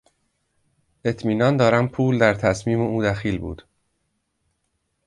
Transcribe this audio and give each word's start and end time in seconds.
اطمینان 1.05 1.57
دارم 1.57 1.87
پول 1.87 2.17
در 2.19 2.33
تصمیم 2.33 2.81
او 2.81 3.03
دخیل 3.03 3.37
بود. 3.37 3.63